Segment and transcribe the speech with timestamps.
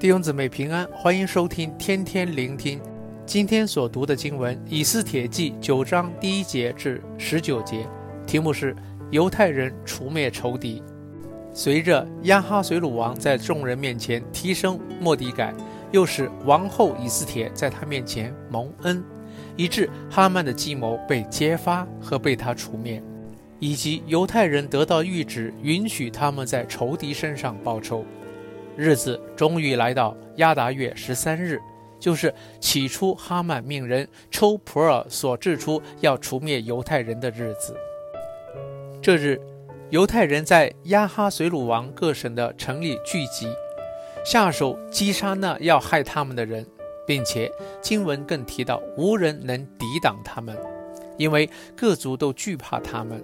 [0.00, 2.80] 弟兄姊妹平安，欢迎收听天天聆听。
[3.26, 7.84] 今天所读的经文《以斯帖记》九章第一节至十九节，
[8.24, 8.76] 题目是
[9.10, 10.80] 犹太人除灭仇敌。
[11.52, 15.52] 随着亚哈随鲁王在众人面前提升莫底改，
[15.90, 19.02] 又使王后以斯帖在他面前蒙恩，
[19.56, 23.02] 以致哈曼的计谋被揭发和被他除灭，
[23.58, 28.04] 以及犹太人得到谕旨，允许他们在仇敌身上报仇。
[28.78, 31.60] 日子终于来到亚达月十三日，
[31.98, 37.76] 就是起初哈曼命人抽普尔所制出要除灭犹太人的日子。
[39.02, 39.40] 这日，
[39.90, 43.48] 犹太人在亚哈随鲁王各省的城里聚集，
[44.24, 46.64] 下手击杀那要害他们的人，
[47.04, 47.50] 并且
[47.82, 50.56] 经文更提到无人能抵挡他们，
[51.16, 53.20] 因为各族都惧怕他们。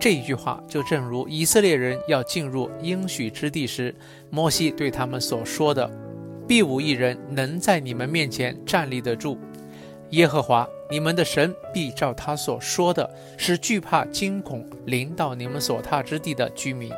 [0.00, 3.94] 这一句话就正如以色列人要进入应许之地时，
[4.30, 5.88] 摩西对他们所说的
[6.48, 9.38] ：“必无一人能在你们面前站立得住。
[10.12, 16.90] 耶和华你们的神必照他所说的，使惧怕惊恐临到你们所踏之地的居民。”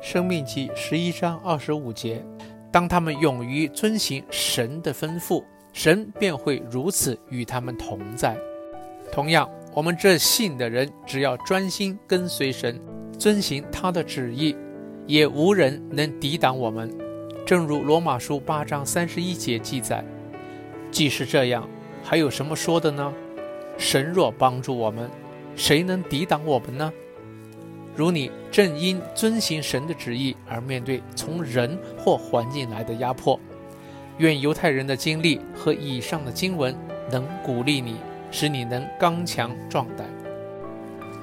[0.00, 2.24] 生命记十一章二十五节：
[2.72, 8.34] 当他们勇于遵行神的吩咐，神便会如此与他们同在。
[9.12, 9.46] 同样。
[9.78, 12.80] 我们这信的人，只要专心跟随神，
[13.16, 14.56] 遵行他的旨意，
[15.06, 16.92] 也无人能抵挡我们。
[17.46, 20.04] 正如罗马书八章三十一节记载
[20.90, 21.64] ：“既是这样，
[22.02, 23.14] 还有什么说的呢？
[23.78, 25.08] 神若帮助我们，
[25.54, 26.92] 谁能抵挡我们呢？”
[27.94, 33.38] 如你正因遵行神的旨意而面对从人或环境来的压迫，
[34.16, 36.76] 愿犹太人的经历和以上的经文
[37.12, 37.94] 能鼓励你。
[38.30, 40.06] 使你能刚强壮胆。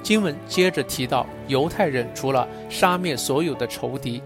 [0.02, 4.22] 经文接着提到，犹太人除了杀灭所有的仇敌，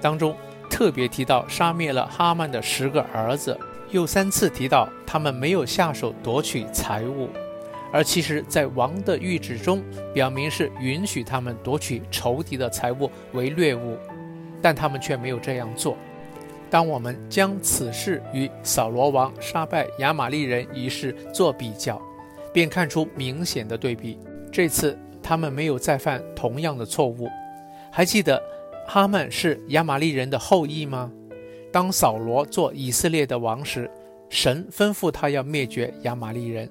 [0.00, 0.36] 当中
[0.70, 3.58] 特别提到杀灭了哈曼的十个儿子，
[3.90, 7.28] 又三次提到他们没有下手夺取财物，
[7.92, 9.82] 而其实，在王的谕旨中，
[10.14, 13.96] 表明是允许他们夺取仇敌的财物为掠物，
[14.62, 15.96] 但他们却没有这样做。
[16.70, 22.00] 当我们将此事与扫罗王杀败亚玛力人一事做比较，
[22.56, 24.18] 便看出明显的对比。
[24.50, 27.28] 这次他们没有再犯同样的错误。
[27.92, 28.42] 还记得
[28.86, 31.12] 哈曼是亚玛利人的后裔吗？
[31.70, 33.90] 当扫罗做以色列的王时，
[34.30, 36.66] 神吩咐他要灭绝亚玛利人，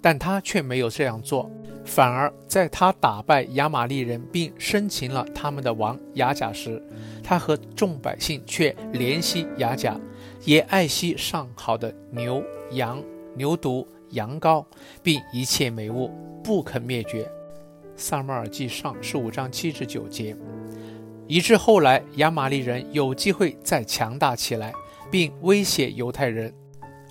[0.00, 1.50] 但他却没有这样做，
[1.84, 6.82] 反而在他打败亚玛利人并生擒了他们的王亚甲时，
[7.22, 10.00] 他和众百姓却怜惜亚甲，
[10.46, 13.02] 也爱惜上好的牛羊、
[13.34, 13.84] 牛犊。
[14.16, 14.64] 羊羔，
[15.02, 16.10] 并一切美物，
[16.42, 17.30] 不肯灭绝。
[17.94, 20.36] 撒母耳记上十五章七至九节，
[21.26, 24.72] 以致后来亚玛力人有机会再强大起来，
[25.10, 26.52] 并威胁犹太人。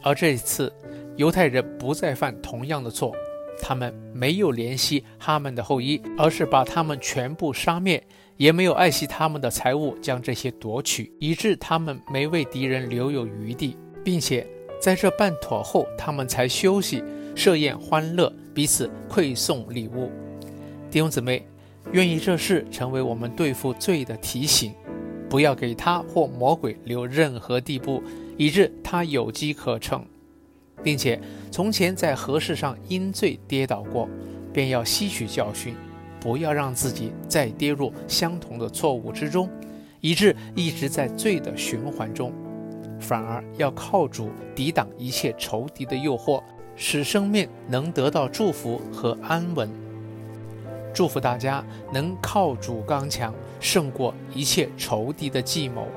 [0.03, 0.71] 而这一次，
[1.15, 3.11] 犹太人不再犯同样的错，
[3.59, 8.03] 他们没有怜惜哈曼的后裔，而是把他们全部杀灭，
[8.37, 14.45] 也没有爱惜他们的财物，将这些夺取，以致他们没为敌人留有余地，并且。
[14.85, 17.03] 在这办妥后，他们才休息、
[17.33, 20.11] 设宴欢乐，彼此馈送礼物。
[20.91, 21.43] 弟兄姊妹，
[21.91, 24.75] 愿意这事成为我们对付罪的提醒，
[25.27, 28.03] 不要给他或魔鬼留任何地步，
[28.37, 30.05] 以致他有机可乘，
[30.83, 31.19] 并且
[31.49, 34.07] 从前在何事上因罪跌倒过，
[34.53, 35.73] 便要吸取教训，
[36.19, 39.49] 不要让自己再跌入相同的错误之中，
[39.99, 42.31] 以致一直在罪的循环中。
[43.07, 46.41] 反而要靠主抵挡一切仇敌的诱惑，
[46.75, 49.69] 使生命能得到祝福和安稳。
[50.91, 51.63] 祝福大家
[51.93, 55.87] 能靠主刚强，胜过一切仇敌的计谋。